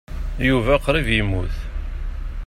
[0.47, 1.55] Yuba qrib yemmut.